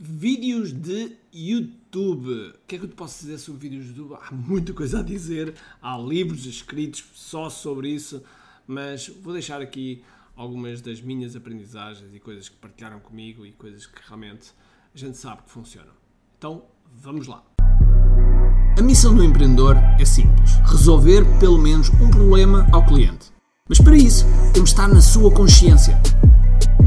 Vídeos 0.00 0.72
de 0.72 1.16
YouTube. 1.34 2.30
O 2.30 2.58
que 2.68 2.76
é 2.76 2.78
que 2.78 2.84
eu 2.84 2.88
te 2.88 2.94
posso 2.94 3.20
dizer 3.20 3.36
sobre 3.38 3.62
vídeos 3.68 3.86
de 3.86 3.98
YouTube? 3.98 4.16
Há 4.22 4.32
muita 4.32 4.72
coisa 4.72 5.00
a 5.00 5.02
dizer, 5.02 5.54
há 5.82 5.98
livros 5.98 6.46
escritos 6.46 7.04
só 7.14 7.50
sobre 7.50 7.88
isso, 7.88 8.22
mas 8.64 9.08
vou 9.08 9.32
deixar 9.32 9.60
aqui 9.60 10.04
algumas 10.36 10.80
das 10.80 11.00
minhas 11.00 11.34
aprendizagens 11.34 12.14
e 12.14 12.20
coisas 12.20 12.48
que 12.48 12.54
partilharam 12.54 13.00
comigo 13.00 13.44
e 13.44 13.50
coisas 13.50 13.86
que 13.86 14.00
realmente 14.06 14.52
a 14.94 14.98
gente 14.98 15.18
sabe 15.18 15.42
que 15.42 15.50
funcionam. 15.50 15.92
Então, 16.38 16.62
vamos 17.02 17.26
lá. 17.26 17.42
A 18.78 18.82
missão 18.82 19.12
do 19.16 19.24
empreendedor 19.24 19.74
é 19.98 20.04
simples: 20.04 20.52
resolver 20.70 21.24
pelo 21.40 21.58
menos 21.58 21.88
um 22.00 22.08
problema 22.08 22.68
ao 22.70 22.86
cliente. 22.86 23.32
Mas 23.68 23.80
para 23.80 23.96
isso, 23.96 24.24
temos 24.54 24.70
de 24.70 24.76
estar 24.76 24.86
na 24.86 25.00
sua 25.00 25.32
consciência, 25.32 26.00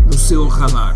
no 0.08 0.18
seu 0.18 0.48
radar. 0.48 0.96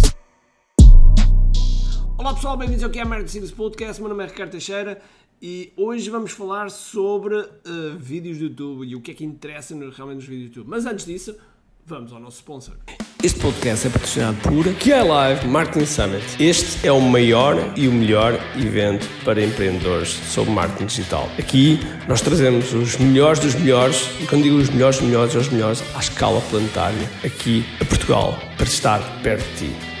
Olá 2.21 2.35
pessoal, 2.35 2.55
bem-vindos 2.55 2.83
ao 2.83 2.91
que 2.91 2.99
é 2.99 3.03
Marketing 3.03 3.31
Secrets 3.31 3.51
Podcast. 3.51 3.99
Meu 3.99 4.07
nome 4.07 4.23
é 4.23 4.27
Ricardo 4.27 4.51
Teixeira 4.51 5.01
e 5.41 5.73
hoje 5.75 6.07
vamos 6.07 6.31
falar 6.31 6.69
sobre 6.69 7.35
uh, 7.35 7.49
vídeos 7.97 8.37
do 8.37 8.43
YouTube 8.43 8.85
e 8.85 8.95
o 8.95 9.01
que 9.01 9.09
é 9.09 9.13
que 9.15 9.25
interessa 9.25 9.73
realmente 9.73 10.17
nos 10.17 10.25
vídeos 10.25 10.51
do 10.51 10.59
YouTube. 10.59 10.69
Mas 10.69 10.85
antes 10.85 11.03
disso, 11.03 11.35
vamos 11.83 12.13
ao 12.13 12.19
nosso 12.19 12.37
sponsor. 12.37 12.75
Este 13.23 13.39
podcast 13.39 13.87
é 13.87 13.89
patrocinado 13.89 14.37
por 14.41 14.63
QI 14.75 15.01
Live 15.03 15.47
Marketing 15.47 15.87
Summit. 15.87 16.23
Este 16.39 16.87
é 16.87 16.91
o 16.91 17.01
maior 17.01 17.55
e 17.75 17.87
o 17.87 17.91
melhor 17.91 18.33
evento 18.55 19.07
para 19.25 19.43
empreendedores 19.43 20.09
sobre 20.09 20.53
marketing 20.53 20.85
digital. 20.85 21.27
Aqui 21.39 21.79
nós 22.07 22.21
trazemos 22.21 22.71
os 22.71 22.97
melhores 22.97 23.39
dos 23.39 23.55
melhores, 23.55 24.07
e 24.21 24.27
quando 24.27 24.43
digo 24.43 24.57
os 24.57 24.69
melhores 24.69 25.01
melhores, 25.01 25.33
os 25.33 25.49
melhores 25.49 25.83
à 25.95 25.99
escala 25.99 26.39
planetária, 26.51 27.09
aqui 27.25 27.65
a 27.81 27.85
Portugal, 27.85 28.37
para 28.57 28.67
estar 28.67 28.99
perto 29.23 29.43
de 29.55 29.69
ti. 29.69 30.00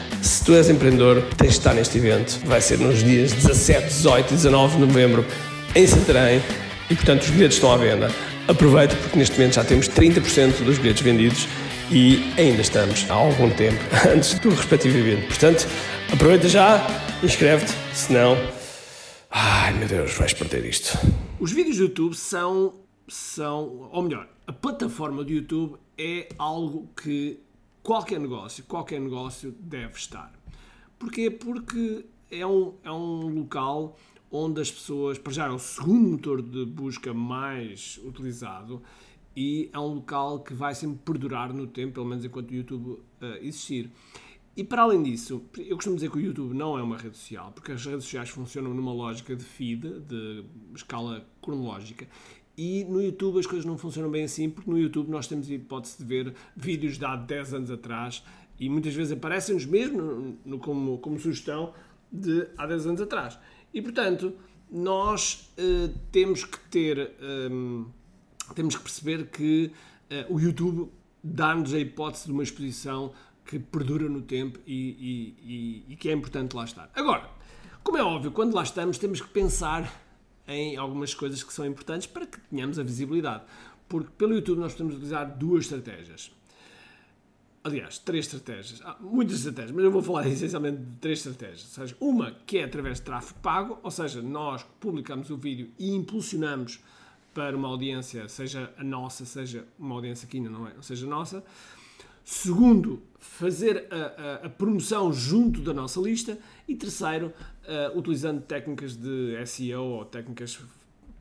se 0.21 0.43
tu 0.43 0.53
és 0.53 0.69
empreendedor, 0.69 1.23
tens 1.35 1.53
de 1.53 1.57
estar 1.57 1.73
neste 1.73 1.97
evento. 1.97 2.39
Vai 2.45 2.61
ser 2.61 2.77
nos 2.79 3.03
dias 3.03 3.31
17, 3.33 3.87
18 3.87 4.33
e 4.33 4.35
19 4.35 4.75
de 4.75 4.81
novembro 4.81 5.25
em 5.75 5.87
Santarém 5.87 6.41
e 6.89 6.95
portanto 6.95 7.23
os 7.23 7.29
bilhetes 7.29 7.57
estão 7.57 7.71
à 7.71 7.77
venda. 7.77 8.11
Aproveita 8.47 8.95
porque 8.95 9.17
neste 9.17 9.37
momento 9.37 9.55
já 9.55 9.63
temos 9.63 9.89
30% 9.89 10.63
dos 10.63 10.77
bilhetes 10.77 11.01
vendidos 11.01 11.47
e 11.91 12.23
ainda 12.37 12.61
estamos 12.61 13.09
há 13.09 13.13
algum 13.13 13.49
tempo 13.49 13.79
antes 14.07 14.37
do 14.39 14.49
respectivo 14.49 14.97
evento. 14.97 15.27
Portanto, 15.27 15.67
aproveita 16.11 16.47
já, 16.47 16.85
inscreve-te, 17.23 17.73
senão. 17.93 18.37
Ai 19.29 19.73
meu 19.73 19.87
Deus, 19.87 20.13
vais 20.13 20.33
perder 20.33 20.65
isto. 20.65 20.97
Os 21.39 21.51
vídeos 21.51 21.77
do 21.77 21.83
YouTube 21.83 22.13
são, 22.15 22.75
são, 23.07 23.89
ou 23.91 24.03
melhor, 24.03 24.27
a 24.45 24.53
plataforma 24.53 25.23
do 25.23 25.31
YouTube 25.31 25.77
é 25.97 26.27
algo 26.37 26.89
que 27.01 27.39
qualquer 27.83 28.19
negócio, 28.19 28.63
qualquer 28.65 28.99
negócio 28.99 29.51
deve 29.59 29.95
estar. 29.95 30.33
Porquê? 30.97 31.31
Porque 31.31 32.05
é 32.29 32.45
um, 32.45 32.75
é 32.83 32.91
um 32.91 33.27
local 33.39 33.97
onde 34.31 34.61
as 34.61 34.71
pessoas, 34.71 35.17
para 35.17 35.33
já 35.33 35.47
é 35.47 35.49
o 35.49 35.59
segundo 35.59 36.09
motor 36.09 36.41
de 36.41 36.65
busca 36.65 37.13
mais 37.13 37.99
utilizado 38.03 38.81
e 39.35 39.69
é 39.73 39.79
um 39.79 39.95
local 39.95 40.39
que 40.39 40.53
vai 40.53 40.73
sempre 40.73 40.99
perdurar 41.03 41.53
no 41.53 41.67
tempo, 41.67 41.93
pelo 41.93 42.05
menos 42.05 42.23
enquanto 42.23 42.51
o 42.51 42.55
YouTube 42.55 42.89
uh, 42.89 43.01
existir. 43.41 43.91
E 44.55 44.63
para 44.63 44.81
além 44.81 45.01
disso, 45.01 45.43
eu 45.57 45.75
costumo 45.75 45.95
dizer 45.95 46.11
que 46.11 46.17
o 46.17 46.21
YouTube 46.21 46.53
não 46.53 46.77
é 46.77 46.83
uma 46.83 46.97
rede 46.97 47.17
social, 47.17 47.51
porque 47.53 47.71
as 47.71 47.85
redes 47.85 48.03
sociais 48.03 48.29
funcionam 48.29 48.73
numa 48.73 48.91
lógica 48.91 49.33
de 49.33 49.43
feed, 49.45 50.01
de 50.01 50.43
escala 50.75 51.25
cronológica, 51.41 52.07
e 52.57 52.83
no 52.85 53.01
YouTube 53.01 53.39
as 53.39 53.45
coisas 53.45 53.65
não 53.65 53.77
funcionam 53.77 54.09
bem 54.09 54.23
assim, 54.23 54.49
porque 54.49 54.69
no 54.69 54.77
YouTube 54.77 55.09
nós 55.09 55.27
temos 55.27 55.49
a 55.49 55.53
hipótese 55.53 55.97
de 55.97 56.05
ver 56.05 56.33
vídeos 56.55 56.97
de 56.97 57.05
há 57.05 57.15
10 57.15 57.53
anos 57.53 57.71
atrás 57.71 58.23
e 58.59 58.69
muitas 58.69 58.93
vezes 58.93 59.13
aparecem-nos 59.13 59.65
mesmo 59.65 60.01
no, 60.01 60.37
no, 60.45 60.59
como, 60.59 60.97
como 60.99 61.19
sugestão 61.19 61.73
de 62.11 62.47
há 62.57 62.67
10 62.67 62.87
anos 62.87 63.01
atrás. 63.01 63.39
E 63.73 63.81
portanto, 63.81 64.33
nós 64.71 65.51
uh, 65.57 65.93
temos 66.11 66.43
que 66.43 66.59
ter. 66.69 67.11
Ehm, 67.19 67.85
temos 68.55 68.75
que 68.75 68.83
perceber 68.83 69.27
que 69.27 69.71
uh, 70.29 70.33
o 70.33 70.39
YouTube 70.39 70.91
dá-nos 71.23 71.73
a 71.73 71.79
hipótese 71.79 72.25
de 72.25 72.31
uma 72.31 72.43
exposição 72.43 73.13
que 73.45 73.59
perdura 73.59 74.07
no 74.07 74.21
tempo 74.21 74.59
e, 74.65 74.73
e, 74.73 75.85
e, 75.89 75.93
e, 75.93 75.95
que 75.95 76.09
é 76.09 76.13
importante 76.13 76.55
lá 76.55 76.63
estar. 76.63 76.89
Agora, 76.95 77.29
como 77.83 77.97
é 77.97 78.03
óbvio, 78.03 78.31
quando 78.31 78.53
lá 78.53 78.63
estamos, 78.63 78.97
temos 78.97 79.19
que 79.21 79.27
pensar 79.29 79.91
em 80.47 80.77
algumas 80.77 81.13
coisas 81.13 81.43
que 81.43 81.53
são 81.53 81.65
importantes 81.65 82.07
para 82.07 82.25
que 82.25 82.39
tenhamos 82.41 82.79
a 82.79 82.83
visibilidade. 82.83 83.43
Porque 83.87 84.09
pelo 84.17 84.33
YouTube 84.33 84.59
nós 84.59 84.73
podemos 84.73 84.95
utilizar 84.95 85.37
duas 85.37 85.65
estratégias. 85.65 86.31
Aliás, 87.63 87.99
três 87.99 88.25
estratégias. 88.25 88.81
Há 88.83 88.97
muitas 88.99 89.37
estratégias, 89.37 89.71
mas 89.71 89.83
eu 89.85 89.91
vou 89.91 90.01
falar 90.01 90.25
essencialmente 90.29 90.77
de 90.77 90.95
três 90.97 91.19
estratégias. 91.19 91.63
Ou 91.63 91.85
seja, 91.85 91.97
uma 91.99 92.31
que 92.45 92.57
é 92.57 92.63
através 92.63 92.97
de 92.97 93.03
tráfego 93.03 93.39
pago, 93.39 93.79
ou 93.83 93.91
seja, 93.91 94.21
nós 94.21 94.65
publicamos 94.79 95.29
o 95.29 95.37
vídeo 95.37 95.69
e 95.77 95.91
impulsionamos 95.93 96.79
para 97.33 97.55
uma 97.55 97.67
audiência, 97.67 98.27
seja 98.27 98.73
a 98.77 98.83
nossa, 98.83 99.25
seja 99.25 99.65
uma 99.79 99.95
audiência 99.95 100.27
que 100.27 100.37
ainda 100.37 100.49
não 100.49 100.67
é, 100.67 100.73
seja 100.81 101.05
nossa. 101.05 101.43
Segundo, 102.23 103.01
fazer 103.19 103.87
a, 103.91 103.95
a, 103.95 104.45
a, 104.47 104.49
promoção 104.49 105.13
junto 105.13 105.61
da 105.61 105.73
nossa 105.73 105.99
lista. 105.99 106.37
E 106.67 106.75
terceiro, 106.75 107.33
uh, 107.63 107.97
utilizando 107.97 108.41
técnicas 108.41 108.95
de 108.95 109.45
SEO 109.45 109.83
ou 109.83 110.05
técnicas 110.05 110.59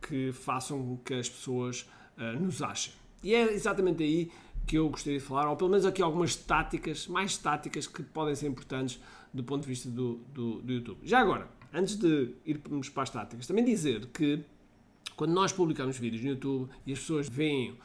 que 0.00 0.32
façam 0.32 0.98
que 1.04 1.14
as 1.14 1.28
pessoas 1.28 1.88
uh, 2.16 2.38
nos 2.40 2.62
achem. 2.62 2.92
E 3.22 3.34
é 3.34 3.52
exatamente 3.52 4.02
aí 4.02 4.30
que 4.66 4.76
eu 4.76 4.88
gostaria 4.88 5.18
de 5.18 5.24
falar, 5.24 5.50
ou 5.50 5.56
pelo 5.56 5.70
menos 5.70 5.84
aqui 5.84 6.00
algumas 6.00 6.36
táticas, 6.36 7.06
mais 7.06 7.36
táticas 7.36 7.86
que 7.86 8.02
podem 8.02 8.34
ser 8.34 8.46
importantes 8.46 9.00
do 9.32 9.42
ponto 9.42 9.62
de 9.62 9.68
vista 9.68 9.88
do, 9.90 10.20
do, 10.32 10.62
do 10.62 10.72
YouTube. 10.72 10.98
Já 11.02 11.20
agora, 11.20 11.48
antes 11.72 11.96
de 11.96 12.34
irmos 12.46 12.88
para 12.88 13.02
as 13.02 13.10
táticas, 13.10 13.46
também 13.46 13.64
dizer 13.64 14.06
que 14.06 14.44
quando 15.16 15.32
nós 15.32 15.52
publicamos 15.52 15.98
vídeos 15.98 16.22
no 16.22 16.30
YouTube 16.30 16.70
e 16.86 16.92
as 16.92 16.98
pessoas 16.98 17.28
veem 17.28 17.76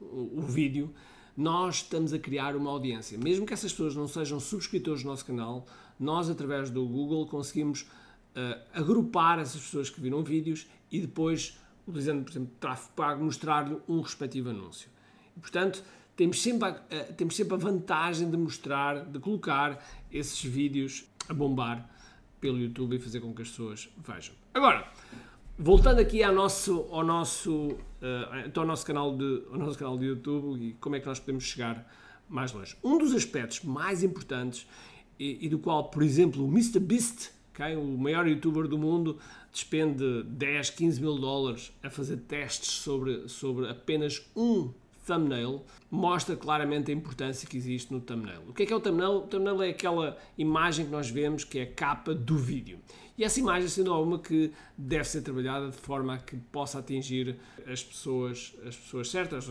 o, 0.00 0.38
o 0.38 0.42
vídeo, 0.42 0.94
nós 1.36 1.76
estamos 1.76 2.12
a 2.12 2.18
criar 2.18 2.54
uma 2.56 2.70
audiência. 2.70 3.18
Mesmo 3.18 3.44
que 3.46 3.52
essas 3.52 3.72
pessoas 3.72 3.96
não 3.96 4.06
sejam 4.06 4.38
subscritores 4.38 5.02
do 5.02 5.08
nosso 5.08 5.24
canal, 5.24 5.66
nós, 5.98 6.30
através 6.30 6.70
do 6.70 6.86
Google, 6.86 7.26
conseguimos 7.26 7.82
uh, 7.82 8.60
agrupar 8.72 9.38
essas 9.38 9.60
pessoas 9.60 9.90
que 9.90 10.00
viram 10.00 10.22
vídeos 10.22 10.66
e 10.90 11.00
depois, 11.00 11.58
utilizando, 11.86 12.24
por 12.24 12.30
exemplo, 12.30 12.52
tráfego 12.60 12.92
pago, 12.94 13.24
mostrar-lhe 13.24 13.76
um 13.88 14.00
respectivo 14.00 14.50
anúncio. 14.50 14.88
E, 15.36 15.40
portanto, 15.40 15.82
temos 16.16 16.40
sempre, 16.40 16.68
a, 16.68 16.72
uh, 16.72 17.12
temos 17.14 17.34
sempre 17.34 17.54
a 17.54 17.58
vantagem 17.58 18.30
de 18.30 18.36
mostrar, 18.36 19.04
de 19.04 19.18
colocar 19.18 19.84
esses 20.12 20.42
vídeos 20.42 21.04
a 21.28 21.34
bombar 21.34 21.90
pelo 22.40 22.58
YouTube 22.58 22.96
e 22.96 22.98
fazer 22.98 23.20
com 23.20 23.34
que 23.34 23.42
as 23.42 23.48
pessoas 23.48 23.88
vejam. 24.06 24.34
Agora, 24.52 24.86
voltando 25.58 25.98
aqui 26.00 26.22
ao 26.22 26.34
nosso, 26.34 26.86
ao 26.90 27.02
nosso, 27.02 27.76
uh, 28.04 28.46
então 28.46 28.62
ao 28.62 28.66
nosso, 28.66 28.84
canal 28.84 29.16
de, 29.16 29.42
ao 29.50 29.58
nosso 29.58 29.78
canal 29.78 29.96
de 29.98 30.04
YouTube 30.04 30.60
e 30.60 30.72
como 30.74 30.96
é 30.96 31.00
que 31.00 31.06
nós 31.06 31.18
podemos 31.18 31.44
chegar 31.44 31.90
mais 32.28 32.52
longe. 32.52 32.76
Um 32.82 32.98
dos 32.98 33.14
aspectos 33.14 33.62
mais 33.62 34.02
importantes 34.02 34.66
e, 35.18 35.46
e 35.46 35.48
do 35.48 35.58
qual, 35.58 35.84
por 35.84 36.02
exemplo, 36.02 36.44
o 36.44 36.48
MrBeast, 36.48 37.30
okay, 37.52 37.76
o 37.76 37.98
maior 37.98 38.26
youtuber 38.26 38.66
do 38.66 38.78
mundo, 38.78 39.18
despende 39.52 40.22
10, 40.24 40.70
15 40.70 41.00
mil 41.00 41.18
dólares 41.18 41.72
a 41.82 41.90
fazer 41.90 42.18
testes 42.18 42.70
sobre, 42.70 43.28
sobre 43.28 43.68
apenas 43.68 44.28
um 44.34 44.72
thumbnail, 45.06 45.62
mostra 45.90 46.34
claramente 46.34 46.90
a 46.90 46.94
importância 46.94 47.48
que 47.48 47.56
existe 47.56 47.92
no 47.92 48.00
thumbnail. 48.00 48.42
O 48.48 48.52
que 48.52 48.62
é 48.62 48.66
que 48.66 48.72
é 48.72 48.76
o 48.76 48.80
thumbnail? 48.80 49.18
O 49.18 49.20
thumbnail 49.22 49.62
é 49.62 49.68
aquela 49.70 50.16
imagem 50.36 50.86
que 50.86 50.90
nós 50.90 51.10
vemos 51.10 51.44
que 51.44 51.58
é 51.58 51.62
a 51.62 51.72
capa 51.72 52.14
do 52.14 52.36
vídeo. 52.36 52.78
E 53.16 53.22
essa 53.22 53.38
imagem, 53.38 53.68
sendo 53.68 53.92
alguma 53.92 54.18
que 54.18 54.52
deve 54.76 55.04
ser 55.04 55.22
trabalhada 55.22 55.70
de 55.70 55.76
forma 55.76 56.14
a 56.14 56.18
que 56.18 56.36
possa 56.36 56.80
atingir 56.80 57.36
as 57.66 57.82
pessoas, 57.82 58.54
as 58.66 58.76
pessoas 58.76 59.08
certas, 59.08 59.46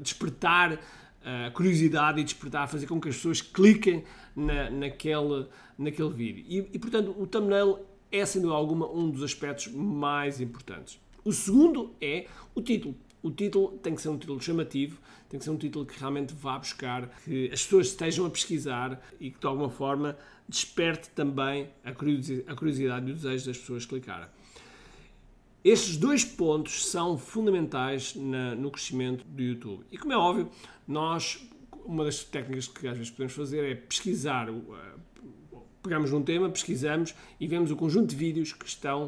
despertar 0.00 0.80
a 1.22 1.50
curiosidade 1.50 2.20
e 2.20 2.24
despertar, 2.24 2.68
fazer 2.68 2.86
com 2.86 3.00
que 3.00 3.08
as 3.08 3.16
pessoas 3.16 3.40
cliquem 3.40 4.04
na, 4.34 4.70
naquele, 4.70 5.46
naquele 5.78 6.10
vídeo. 6.10 6.44
E, 6.48 6.58
e, 6.72 6.78
portanto, 6.78 7.14
o 7.18 7.26
thumbnail 7.26 7.80
é, 8.10 8.24
dúvida 8.24 8.52
alguma, 8.52 8.88
um 8.90 9.10
dos 9.10 9.22
aspectos 9.22 9.68
mais 9.68 10.40
importantes. 10.40 11.00
O 11.24 11.32
segundo 11.32 11.94
é 12.00 12.26
o 12.54 12.62
título. 12.62 12.94
O 13.22 13.30
título 13.30 13.76
tem 13.78 13.94
que 13.94 14.00
ser 14.00 14.08
um 14.08 14.16
título 14.16 14.40
chamativo, 14.40 15.00
tem 15.28 15.38
que 15.38 15.44
ser 15.44 15.50
um 15.50 15.56
título 15.56 15.84
que 15.84 15.98
realmente 15.98 16.32
vá 16.32 16.58
buscar 16.58 17.08
que 17.24 17.50
as 17.52 17.64
pessoas 17.64 17.88
estejam 17.88 18.24
a 18.24 18.30
pesquisar 18.30 19.00
e 19.18 19.32
que 19.32 19.40
de 19.40 19.46
alguma 19.46 19.68
forma 19.68 20.16
desperte 20.48 21.10
também 21.10 21.68
a 21.84 21.92
curiosidade 21.92 23.08
e 23.08 23.12
o 23.12 23.14
desejo 23.14 23.46
das 23.46 23.58
pessoas 23.58 23.84
clicarem. 23.84 24.28
Estes 25.64 25.96
dois 25.96 26.24
pontos 26.24 26.86
são 26.86 27.18
fundamentais 27.18 28.14
na, 28.14 28.54
no 28.54 28.70
crescimento 28.70 29.24
do 29.24 29.42
YouTube. 29.42 29.84
E 29.90 29.98
como 29.98 30.12
é 30.12 30.16
óbvio, 30.16 30.48
nós, 30.86 31.44
uma 31.84 32.04
das 32.04 32.22
técnicas 32.22 32.68
que 32.68 32.86
às 32.86 32.96
vezes 32.96 33.10
podemos 33.10 33.32
fazer 33.32 33.64
é 33.64 33.74
pesquisar, 33.74 34.46
pegamos 35.82 36.12
um 36.12 36.22
tema, 36.22 36.48
pesquisamos 36.48 37.14
e 37.40 37.48
vemos 37.48 37.72
o 37.72 37.76
conjunto 37.76 38.10
de 38.10 38.16
vídeos 38.16 38.52
que 38.52 38.66
estão 38.66 39.06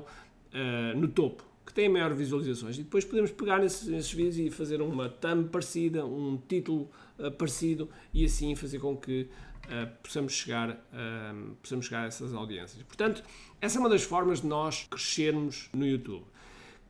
uh, 0.52 0.98
no 0.98 1.06
topo 1.06 1.48
que 1.68 1.74
têm 1.74 1.88
maior 1.88 2.14
visualizações. 2.14 2.78
E 2.78 2.82
depois 2.82 3.04
podemos 3.04 3.30
pegar 3.30 3.58
nesses 3.60 4.10
vídeos 4.10 4.38
e 4.38 4.50
fazer 4.50 4.80
uma 4.80 5.06
thumb 5.08 5.50
parecida, 5.50 6.04
um 6.04 6.40
título 6.48 6.90
uh, 7.18 7.30
parecido 7.30 7.90
e 8.12 8.24
assim 8.24 8.56
fazer 8.56 8.78
com 8.78 8.96
que 8.96 9.28
uh, 9.68 9.90
possamos, 10.02 10.32
chegar, 10.32 10.70
uh, 10.70 11.54
possamos 11.62 11.86
chegar 11.86 12.04
a 12.04 12.06
essas 12.06 12.34
audiências. 12.34 12.82
Portanto, 12.82 13.22
essa 13.60 13.78
é 13.78 13.80
uma 13.80 13.88
das 13.88 14.02
formas 14.02 14.40
de 14.40 14.46
nós 14.46 14.86
crescermos 14.90 15.68
no 15.72 15.86
YouTube. 15.86 16.24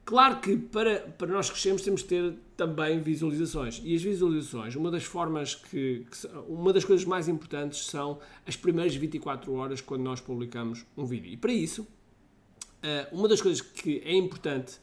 Claro 0.04 0.40
que 0.40 0.56
para, 0.56 1.00
para 1.00 1.26
nós 1.26 1.50
crescermos 1.50 1.82
temos 1.82 2.02
que 2.02 2.08
ter 2.08 2.34
também 2.56 2.98
visualizações. 3.00 3.82
E 3.84 3.94
as 3.94 4.02
visualizações, 4.02 4.74
uma 4.74 4.90
das 4.90 5.04
formas 5.04 5.54
que, 5.54 6.06
que, 6.10 6.28
uma 6.48 6.72
das 6.72 6.84
coisas 6.84 7.04
mais 7.04 7.28
importantes 7.28 7.86
são 7.86 8.18
as 8.46 8.56
primeiras 8.56 8.94
24 8.94 9.52
horas 9.52 9.82
quando 9.82 10.02
nós 10.02 10.20
publicamos 10.20 10.86
um 10.96 11.04
vídeo. 11.04 11.30
E 11.30 11.36
para 11.36 11.52
isso, 11.52 11.86
Uh, 12.78 13.12
uma 13.12 13.26
das 13.26 13.42
coisas 13.42 13.60
que 13.60 14.00
é 14.04 14.14
importante, 14.14 14.78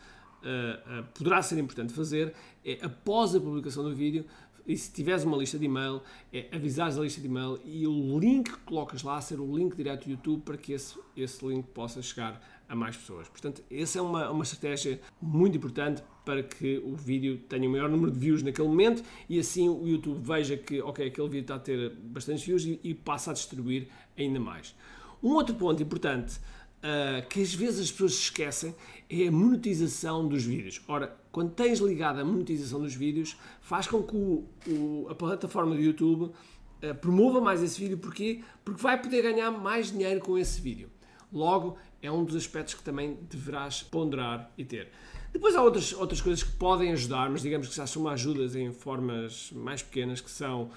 poderá 1.15 1.41
ser 1.41 1.57
importante 1.57 1.93
fazer, 1.93 2.31
é 2.63 2.77
após 2.81 3.33
a 3.33 3.39
publicação 3.39 3.83
do 3.83 3.95
vídeo, 3.95 4.25
e 4.67 4.75
se 4.77 4.91
tiveres 4.91 5.23
uma 5.23 5.37
lista 5.37 5.59
de 5.59 5.65
e-mail, 5.65 6.01
é 6.33 6.47
avisares 6.51 6.97
a 6.97 7.01
lista 7.01 7.21
de 7.21 7.27
e-mail 7.27 7.59
e 7.63 7.85
o 7.85 8.19
link 8.19 8.51
que 8.51 8.59
colocas 8.59 9.03
lá 9.03 9.19
ser 9.21 9.39
o 9.39 9.55
link 9.55 9.75
direto 9.75 10.05
do 10.05 10.11
YouTube 10.11 10.41
para 10.41 10.57
que 10.57 10.73
esse, 10.73 10.97
esse 11.15 11.45
link 11.45 11.65
possa 11.67 12.01
chegar 12.01 12.41
a 12.67 12.75
mais 12.75 12.97
pessoas. 12.97 13.29
Portanto, 13.29 13.63
essa 13.69 13.99
é 13.99 14.01
uma, 14.01 14.29
uma 14.31 14.43
estratégia 14.43 14.99
muito 15.21 15.57
importante 15.57 16.03
para 16.25 16.41
que 16.41 16.79
o 16.79 16.95
vídeo 16.95 17.37
tenha 17.47 17.69
o 17.69 17.71
maior 17.71 17.89
número 17.89 18.11
de 18.11 18.17
views 18.17 18.41
naquele 18.41 18.67
momento 18.67 19.03
e 19.29 19.39
assim 19.39 19.69
o 19.69 19.87
YouTube 19.87 20.19
veja 20.21 20.57
que, 20.57 20.81
ok, 20.81 21.07
aquele 21.07 21.27
vídeo 21.27 21.41
está 21.41 21.55
a 21.55 21.59
ter 21.59 21.95
bastantes 21.95 22.43
views 22.43 22.65
e, 22.65 22.79
e 22.83 22.93
passa 22.93 23.31
a 23.31 23.33
distribuir 23.33 23.87
ainda 24.17 24.39
mais. 24.39 24.75
Um 25.21 25.33
outro 25.33 25.55
ponto 25.55 25.81
importante 25.81 26.39
uh, 26.85 27.27
que 27.27 27.41
às 27.41 27.53
vezes 27.53 27.81
as 27.81 27.91
pessoas 27.91 28.13
se 28.15 28.21
esquecem 28.21 28.75
é 29.09 29.27
a 29.27 29.31
monetização 29.31 30.27
dos 30.27 30.43
vídeos. 30.43 30.81
Ora, 30.87 31.15
quando 31.31 31.51
tens 31.51 31.79
ligado 31.79 32.19
a 32.19 32.25
monetização 32.25 32.79
dos 32.81 32.93
vídeos, 32.93 33.35
faz 33.61 33.87
com 33.87 34.03
que 34.03 34.15
o, 34.15 34.47
o, 34.67 35.07
a 35.09 35.15
plataforma 35.15 35.75
do 35.75 35.81
YouTube 35.81 36.23
uh, 36.23 36.95
promova 37.01 37.41
mais 37.41 37.61
esse 37.63 37.79
vídeo. 37.79 37.97
Porquê? 37.97 38.41
Porque 38.63 38.81
vai 38.81 39.01
poder 39.01 39.21
ganhar 39.21 39.51
mais 39.51 39.91
dinheiro 39.91 40.21
com 40.21 40.37
esse 40.37 40.61
vídeo. 40.61 40.89
Logo, 41.33 41.77
é 42.01 42.11
um 42.11 42.23
dos 42.23 42.35
aspectos 42.35 42.75
que 42.75 42.83
também 42.83 43.17
deverás 43.29 43.81
ponderar 43.81 44.51
e 44.57 44.63
ter. 44.63 44.91
Depois 45.33 45.55
há 45.55 45.61
outras, 45.61 45.91
outras 45.91 46.21
coisas 46.21 46.43
que 46.43 46.51
podem 46.53 46.93
ajudar, 46.93 47.29
mas 47.29 47.41
digamos 47.41 47.67
que 47.67 47.75
já 47.75 47.85
são 47.85 48.07
ajudas 48.07 48.55
em 48.55 48.71
formas 48.71 49.51
mais 49.51 49.81
pequenas, 49.83 50.21
que 50.21 50.31
são 50.31 50.71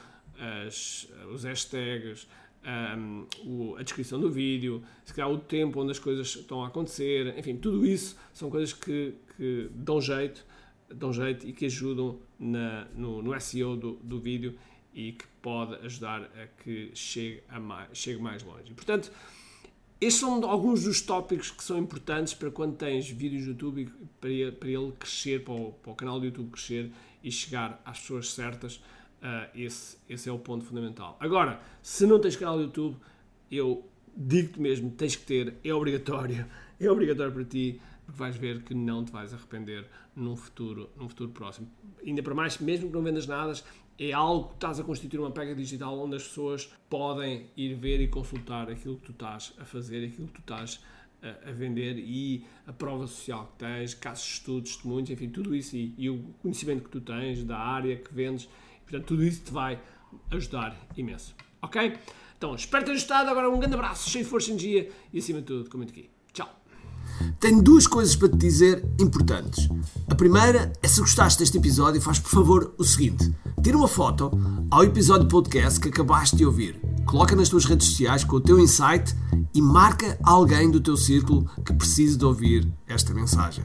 as, 0.67 1.07
os 1.33 1.45
hashtags, 1.45 2.27
um, 2.65 3.27
o, 3.45 3.77
a 3.77 3.83
descrição 3.83 4.21
do 4.21 4.31
vídeo, 4.31 4.83
se 5.05 5.15
calhar 5.15 5.31
o 5.31 5.39
tempo 5.39 5.81
onde 5.81 5.93
as 5.93 5.99
coisas 5.99 6.27
estão 6.29 6.65
a 6.65 6.69
acontecer, 6.69 7.39
enfim, 7.39 7.57
tudo 7.57 7.87
isso 7.87 8.17
são 8.33 8.51
coisas 8.51 8.73
que, 8.73 9.15
que 9.37 9.71
dão 9.75 10.01
jeito, 10.01 10.45
dão 10.89 11.13
jeito 11.13 11.47
e 11.47 11.53
que 11.53 11.67
ajudam 11.67 12.19
na, 12.39 12.87
no, 12.95 13.23
no 13.23 13.41
SEO 13.41 13.77
do, 13.77 13.93
do 14.03 14.19
vídeo 14.19 14.59
e 14.93 15.13
que 15.13 15.27
pode 15.41 15.75
ajudar 15.87 16.23
a 16.23 16.47
que 16.63 16.91
chegue, 16.95 17.43
a 17.49 17.61
mais, 17.61 17.89
chegue 17.93 18.21
mais 18.21 18.43
longe. 18.43 18.73
Portanto, 18.75 19.13
estes 20.01 20.21
são 20.21 20.45
alguns 20.49 20.85
dos 20.85 21.01
tópicos 21.01 21.51
que 21.51 21.63
são 21.63 21.79
importantes 21.79 22.35
para 22.35 22.51
quando 22.51 22.77
tens 22.77 23.09
vídeos 23.09 23.45
do 23.45 23.51
YouTube 23.51 23.91
para 24.21 24.53
para 24.53 24.69
ele 24.69 24.93
crescer, 24.99 25.45
para 25.45 25.55
o, 25.55 25.73
para 25.73 25.93
o 25.93 25.95
canal 25.95 26.21
do 26.21 26.27
YouTube 26.27 26.51
crescer 26.51 26.93
e 27.23 27.31
chegar 27.33 27.81
às 27.85 28.01
pessoas 28.01 28.33
certas 28.33 28.81
Uh, 29.19 29.51
esse, 29.53 29.99
esse 30.09 30.29
é 30.29 30.33
o 30.33 30.39
ponto 30.39 30.65
fundamental. 30.65 31.17
Agora, 31.19 31.61
se 31.83 32.07
não 32.07 32.21
tens 32.21 32.37
canal 32.37 32.57
do 32.57 32.65
YouTube, 32.65 32.97
eu 33.51 33.85
digo-te 34.17 34.61
mesmo, 34.61 34.91
tens 34.91 35.17
que 35.17 35.25
ter, 35.25 35.55
é 35.65 35.75
obrigatório, 35.75 36.47
é 36.79 36.91
obrigatório 36.91 37.33
para 37.33 37.45
ti, 37.45 37.81
porque 38.07 38.19
vais 38.19 38.37
ver 38.37 38.63
que 38.63 38.75
não 38.75 39.05
te 39.05 39.11
vais 39.11 39.35
arrepender 39.35 39.87
num 40.15 40.37
futuro, 40.37 40.89
num 40.97 41.09
futuro 41.09 41.31
próximo. 41.31 41.69
Ainda 42.05 42.23
para 42.23 42.35
mais, 42.35 42.59
mesmo 42.59 42.89
que 42.89 42.95
não 42.95 43.03
vendas 43.03 43.27
nada, 43.27 43.53
é 43.99 44.13
algo 44.13 44.51
que 44.51 44.55
estás 44.55 44.79
a 44.79 44.85
constituir 44.85 45.19
uma 45.19 45.31
pega 45.31 45.55
digital 45.55 45.99
onde 45.99 46.17
as 46.17 46.23
pessoas 46.23 46.73
podem 46.89 47.47
ir 47.57 47.75
ver 47.75 48.01
e 48.01 48.09
consultar 48.09 48.71
aquilo 48.71 48.97
que 48.97 49.07
tu 49.07 49.13
estás 49.13 49.53
a 49.59 49.65
fazer, 49.65 50.05
aquilo 50.07 50.29
que 50.29 50.35
tu 50.35 50.41
estás 50.41 50.81
a, 51.23 51.51
vender 51.51 51.99
e 51.99 52.45
a 52.67 52.73
prova 52.73 53.07
social 53.07 53.53
que 53.53 53.65
tens, 53.65 53.95
casos 53.95 54.25
de 54.25 54.33
estudos, 54.35 54.71
testemunhos, 54.75 55.11
enfim, 55.11 55.29
tudo 55.29 55.55
isso 55.55 55.77
e, 55.77 55.95
e 55.99 56.09
o 56.09 56.23
conhecimento 56.41 56.85
que 56.85 56.91
tu 56.91 57.01
tens 57.01 57.43
da 57.43 57.59
área 57.59 57.97
que 57.97 58.15
vendes 58.15 58.49
Portanto, 58.89 59.07
tudo 59.07 59.23
isso 59.23 59.43
te 59.43 59.53
vai 59.53 59.79
ajudar 60.31 60.75
imenso. 60.97 61.35
Ok? 61.61 61.99
Então, 62.37 62.55
espero 62.55 62.85
ter 62.85 62.93
ajustado. 62.93 63.29
Agora, 63.29 63.51
um 63.51 63.59
grande 63.59 63.75
abraço, 63.75 64.09
cheio 64.09 64.25
de 64.25 64.31
força 64.31 64.49
e 64.49 64.53
energia 64.53 64.91
e, 65.13 65.19
acima 65.19 65.41
de 65.41 65.47
tudo, 65.47 65.69
comente 65.69 65.93
aqui. 65.93 66.09
Tchau. 66.33 66.49
Tenho 67.39 67.63
duas 67.63 67.87
coisas 67.87 68.17
para 68.17 68.29
te 68.29 68.37
dizer 68.37 68.85
importantes. 68.99 69.69
A 70.09 70.15
primeira 70.15 70.73
é 70.83 70.89
se 70.89 71.01
gostaste 71.01 71.41
deste 71.41 71.59
episódio, 71.59 72.01
faz 72.01 72.19
por 72.19 72.31
favor 72.31 72.75
o 72.79 72.85
seguinte: 72.85 73.31
tira 73.63 73.77
uma 73.77 73.89
foto 73.89 74.31
ao 74.71 74.85
episódio 74.85 75.29
podcast 75.29 75.81
que 75.81 75.89
acabaste 75.89 76.37
de 76.37 76.47
ouvir, 76.47 76.81
coloca 77.05 77.37
nas 77.37 77.49
tuas 77.49 77.65
redes 77.65 77.89
sociais 77.89 78.25
com 78.25 78.37
o 78.37 78.41
teu 78.41 78.59
insight 78.59 79.15
e 79.55 79.61
marca 79.61 80.19
alguém 80.23 80.71
do 80.71 80.81
teu 80.81 80.97
círculo 80.97 81.51
que 81.65 81.73
precise 81.73 82.17
de 82.17 82.25
ouvir 82.25 82.73
esta 82.87 83.13
mensagem. 83.13 83.65